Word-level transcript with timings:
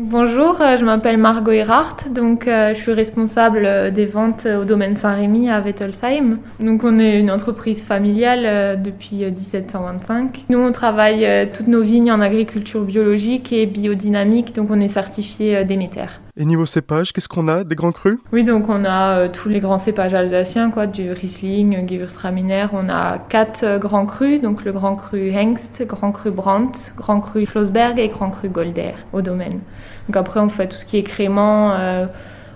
Bonjour, 0.00 0.60
euh, 0.60 0.76
je 0.76 0.84
m'appelle 0.84 1.18
Margot 1.18 1.50
Erhardt, 1.50 2.08
donc 2.14 2.46
euh, 2.46 2.72
je 2.72 2.78
suis 2.78 2.92
responsable 2.92 3.62
euh, 3.64 3.90
des 3.90 4.06
ventes 4.06 4.46
au 4.46 4.64
domaine 4.64 4.96
Saint-Rémy 4.96 5.50
à 5.50 5.60
Wettelsheim. 5.60 6.38
Donc 6.60 6.84
on 6.84 7.00
est 7.00 7.18
une 7.18 7.32
entreprise 7.32 7.82
familiale 7.82 8.80
depuis 8.80 9.16
1725. 9.16 10.44
Nous 10.50 10.58
on 10.60 10.70
travaille 10.70 11.50
toutes 11.52 11.66
nos 11.66 11.82
vignes 11.82 12.12
en 12.12 12.20
agriculture 12.20 12.82
biologique 12.84 13.52
et 13.52 13.66
biodynamique, 13.66 14.54
donc 14.54 14.70
on 14.70 14.78
est 14.78 14.86
certifié 14.86 15.64
Déméter. 15.64 16.06
Et 16.40 16.44
niveau 16.44 16.66
cépage, 16.66 17.12
qu'est-ce 17.12 17.28
qu'on 17.28 17.48
a? 17.48 17.64
Des 17.64 17.74
grands 17.74 17.90
crus? 17.90 18.16
Oui, 18.32 18.44
donc 18.44 18.68
on 18.68 18.84
a 18.84 19.28
tous 19.28 19.48
les 19.48 19.58
grands 19.58 19.76
cépages 19.76 20.14
alsaciens, 20.14 20.70
quoi, 20.70 20.86
du 20.86 21.10
Riesling, 21.10 21.84
Gewürztraminer. 21.88 22.66
On 22.72 22.88
a 22.88 23.18
quatre 23.18 23.78
grands 23.78 24.06
crus, 24.06 24.40
donc 24.40 24.64
le 24.64 24.70
grand 24.70 24.94
cru 24.94 25.32
Hengst, 25.32 25.84
grand 25.84 26.12
cru 26.12 26.30
Brandt, 26.30 26.92
grand 26.96 27.18
cru 27.18 27.44
Schlossberg 27.44 27.98
et 27.98 28.06
grand 28.06 28.30
cru 28.30 28.48
Golder 28.48 28.92
au 29.12 29.20
domaine. 29.20 29.58
Donc 30.06 30.16
après, 30.16 30.38
on 30.38 30.48
fait 30.48 30.68
tout 30.68 30.76
ce 30.76 30.86
qui 30.86 30.96
est 30.96 31.02
crément. 31.02 31.72
Euh, 31.72 32.06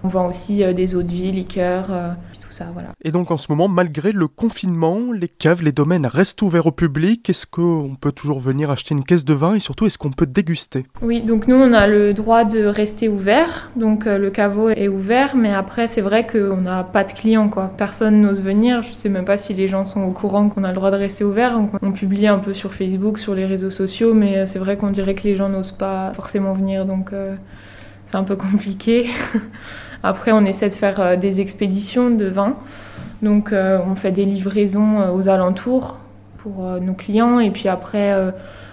on 0.05 0.09
vend 0.09 0.29
aussi 0.29 0.63
euh, 0.63 0.73
des 0.73 0.95
eaux 0.95 1.03
de 1.03 1.11
vie, 1.11 1.33
liqueurs. 1.33 1.89
Euh, 2.53 2.57
tout 2.57 2.57
Ça, 2.57 2.71
voilà. 2.73 2.91
Et 3.05 3.11
donc 3.11 3.31
en 3.31 3.37
ce 3.37 3.51
moment, 3.51 3.69
malgré 3.69 4.13
le 4.13 4.29
confinement, 4.29 5.13
les 5.13 5.29
caves, 5.29 5.63
les 5.63 5.73
domaines 5.73 6.07
restent 6.07 6.43
ouverts 6.43 6.67
au 6.67 6.73
public. 6.73 7.29
Est-ce 7.29 7.47
qu'on 7.47 7.97
peut 8.01 8.13
toujours 8.13 8.41
venir 8.41 8.71
acheter 8.71 8.95
une 8.95 9.05
caisse 9.05 9.25
de 9.25 9.35
vin 9.35 9.55
et 9.55 9.61
surtout 9.61 9.87
est-ce 9.87 9.99
qu'on 9.99 10.11
peut 10.11 10.27
déguster? 10.27 10.87
Oui, 11.03 11.23
donc 11.23 11.49
nous 11.49 11.57
on 11.57 11.73
a 11.73 11.87
le 11.87 12.15
droit 12.15 12.45
de 12.45 12.65
rester 12.65 13.09
ouvert. 13.09 13.71
Donc 13.77 14.05
le 14.05 14.31
caveau 14.31 14.69
est 14.71 14.89
ouvert, 14.89 15.37
mais 15.37 15.53
après 15.53 15.87
c'est 15.89 16.01
vrai 16.01 16.27
qu'on 16.27 16.59
n'a 16.59 16.85
pas 16.85 17.05
de 17.05 17.13
clients 17.13 17.49
quoi. 17.49 17.73
Personne 17.77 18.21
n'ose 18.21 18.41
venir. 18.41 18.83
Je 18.83 18.93
sais 18.93 19.09
même 19.09 19.25
pas 19.25 19.39
si 19.39 19.55
les 19.55 19.67
gens 19.67 19.87
sont 19.87 20.03
au 20.03 20.13
courant 20.13 20.49
qu'on 20.49 20.65
a 20.65 20.69
le 20.69 20.75
droit 20.75 20.91
de 20.91 20.97
rester 20.97 21.25
ouvert. 21.25 21.61
on 21.83 21.93
publie 21.93 22.27
un 22.27 22.39
peu 22.39 22.53
sur 22.53 22.73
Facebook, 22.75 23.19
sur 23.19 23.35
les 23.35 23.47
réseaux 23.47 23.71
sociaux, 23.71 24.15
mais 24.15 24.47
c'est 24.47 24.59
vrai 24.59 24.77
qu'on 24.77 24.91
dirait 24.91 25.15
que 25.15 25.25
les 25.25 25.37
gens 25.37 25.49
n'osent 25.49 25.73
pas 25.73 26.13
forcément 26.15 26.53
venir. 26.53 26.85
Donc 26.85 27.13
c'est 28.07 28.17
un 28.17 28.25
peu 28.25 28.37
compliqué. 28.37 29.09
Après, 30.03 30.33
on 30.33 30.45
essaie 30.45 30.69
de 30.69 30.75
faire 30.75 31.01
euh, 31.01 31.17
des 31.17 31.41
expéditions 31.41 32.11
de 32.11 32.27
vin. 32.27 32.57
Donc, 33.23 33.53
euh, 33.53 33.79
on 33.89 33.95
fait 33.95 34.11
des 34.11 34.25
livraisons 34.25 35.01
euh, 35.01 35.13
aux 35.13 35.29
alentours 35.29 35.99
pour 36.39 36.65
nos 36.81 36.95
clients. 36.95 37.39
Et 37.39 37.53
puis 37.53 37.69
après, 37.69 38.13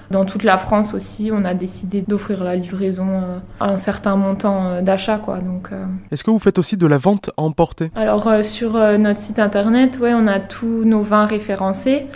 dans 0.09 0.25
toute 0.25 0.41
la 0.41 0.57
France 0.57 0.95
aussi, 0.95 1.29
on 1.31 1.45
a 1.45 1.53
décidé 1.53 2.01
d'offrir 2.01 2.43
la 2.43 2.55
livraison 2.55 3.21
à 3.59 3.69
un 3.69 3.77
certain 3.77 4.15
montant 4.15 4.81
d'achat. 4.81 5.19
Quoi. 5.19 5.37
Donc, 5.37 5.69
Est-ce 6.09 6.23
que 6.23 6.31
vous 6.31 6.39
faites 6.39 6.57
aussi 6.57 6.77
de 6.77 6.87
la 6.87 6.97
vente 6.97 7.29
à 7.37 7.43
emporter? 7.43 7.91
Alors, 7.93 8.43
sur 8.43 8.73
notre 8.97 9.19
site 9.19 9.37
internet, 9.37 9.99
ouais, 10.01 10.15
on 10.15 10.25
a 10.25 10.39
tous 10.39 10.83
nos 10.83 11.03
vins 11.03 11.25
référencés. 11.25 12.07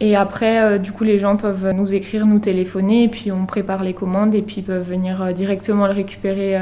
Et 0.00 0.16
après, 0.16 0.78
du 0.78 0.92
coup, 0.92 1.04
les 1.04 1.18
gens 1.18 1.36
peuvent 1.36 1.72
nous 1.72 1.94
écrire, 1.94 2.26
nous 2.26 2.38
téléphoner, 2.38 3.04
et 3.04 3.08
puis 3.08 3.30
on 3.30 3.44
prépare 3.44 3.84
les 3.84 3.92
commandes, 3.92 4.34
et 4.34 4.42
puis 4.42 4.62
peuvent 4.62 4.88
venir 4.88 5.32
directement 5.34 5.86
le 5.86 5.92
récupérer 5.92 6.58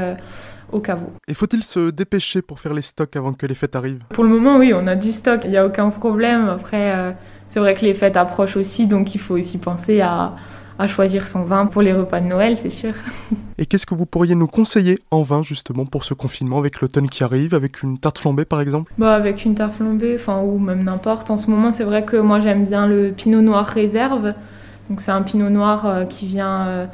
au 0.71 0.79
caveau. 0.79 1.11
Et 1.27 1.33
faut-il 1.33 1.63
se 1.63 1.89
dépêcher 1.89 2.41
pour 2.41 2.59
faire 2.59 2.73
les 2.73 2.81
stocks 2.81 3.15
avant 3.15 3.33
que 3.33 3.45
les 3.45 3.55
fêtes 3.55 3.75
arrivent? 3.75 4.03
Pour 4.09 4.23
le 4.23 4.29
moment, 4.29 4.57
oui, 4.57 4.73
on 4.75 4.87
a 4.87 4.95
du 4.95 5.11
stock, 5.11 5.41
il 5.45 5.51
n'y 5.51 5.57
a 5.57 5.65
aucun 5.65 5.89
problème. 5.89 6.47
Après, 6.49 6.95
euh, 6.95 7.11
c'est 7.47 7.59
vrai 7.59 7.75
que 7.75 7.81
les 7.81 7.93
fêtes 7.93 8.17
approchent 8.17 8.57
aussi, 8.57 8.87
donc 8.87 9.15
il 9.15 9.19
faut 9.19 9.35
aussi 9.35 9.57
penser 9.57 10.01
à, 10.01 10.35
choisir 10.87 11.27
son 11.27 11.43
vin 11.43 11.65
pour 11.65 11.81
les 11.81 11.93
repas 11.93 12.21
de 12.21 12.25
Noël, 12.25 12.57
c'est 12.57 12.69
sûr. 12.69 12.93
Et 13.57 13.65
qu'est-ce 13.65 13.85
que 13.85 13.95
vous 13.95 14.05
pourriez 14.05 14.35
nous 14.35 14.47
conseiller 14.47 14.99
en 15.11 15.21
vin 15.21 15.43
justement 15.43 15.85
pour 15.85 16.03
ce 16.03 16.13
confinement 16.13 16.57
avec 16.59 16.79
l'automne 16.79 17.09
qui 17.09 17.23
arrive, 17.23 17.53
avec 17.53 17.83
une 17.83 17.97
tarte 17.97 18.17
flambée 18.17 18.45
par 18.45 18.61
exemple? 18.61 18.93
Bah 18.97 19.13
avec 19.13 19.43
une 19.45 19.55
tarte 19.55 19.73
flambée, 19.73 20.15
enfin 20.15 20.41
ou 20.41 20.57
même 20.57 20.83
n'importe. 20.83 21.29
En 21.31 21.37
ce 21.37 21.49
moment, 21.49 21.71
c'est 21.71 21.83
vrai 21.83 22.05
que 22.05 22.17
moi 22.17 22.39
j'aime 22.39 22.63
bien 22.63 22.87
le 22.87 23.11
Pinot 23.11 23.41
Noir 23.41 23.65
réserve. 23.65 24.31
Donc 24.89 25.01
c'est 25.01 25.11
un 25.11 25.21
Pinot 25.21 25.49
Noir 25.49 25.85
euh, 25.85 26.05
qui 26.05 26.25
vient 26.25 26.67
euh, 26.67 26.87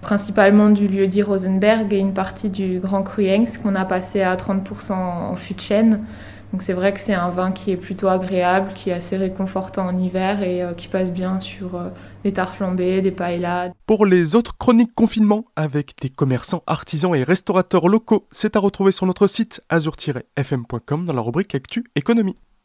principalement 0.00 0.70
du 0.70 0.88
lieu-dit 0.88 1.22
Rosenberg 1.22 1.92
et 1.92 1.98
une 1.98 2.14
partie 2.14 2.50
du 2.50 2.78
Grand 2.80 3.02
Cru 3.02 3.28
qu'on 3.62 3.74
a 3.74 3.84
passé 3.84 4.22
à 4.22 4.36
30% 4.36 4.92
en 4.92 5.34
fût 5.34 5.54
de 5.54 5.60
chêne. 5.60 6.04
Donc 6.52 6.62
c'est 6.62 6.72
vrai 6.72 6.94
que 6.94 7.00
c'est 7.00 7.14
un 7.14 7.28
vin 7.28 7.52
qui 7.52 7.72
est 7.72 7.76
plutôt 7.76 8.08
agréable, 8.08 8.72
qui 8.74 8.88
est 8.88 8.94
assez 8.94 9.16
réconfortant 9.16 9.86
en 9.86 9.98
hiver 9.98 10.42
et 10.42 10.62
euh, 10.62 10.72
qui 10.72 10.88
passe 10.88 11.12
bien 11.12 11.40
sur 11.40 11.74
euh, 11.74 11.90
des 12.24 12.32
tartes 12.32 12.54
flambées, 12.54 13.02
des 13.02 13.10
paellades. 13.10 13.72
Pour 13.86 14.06
les 14.06 14.34
autres 14.34 14.56
chroniques 14.56 14.94
confinement 14.94 15.44
avec 15.56 15.92
des 16.00 16.08
commerçants, 16.08 16.62
artisans 16.66 17.14
et 17.14 17.22
restaurateurs 17.22 17.88
locaux, 17.88 18.26
c'est 18.30 18.56
à 18.56 18.60
retrouver 18.60 18.92
sur 18.92 19.04
notre 19.04 19.26
site 19.26 19.60
azur-fm.com 19.68 21.04
dans 21.04 21.12
la 21.12 21.20
rubrique 21.20 21.54
Actu 21.54 21.84
Économie. 21.94 22.36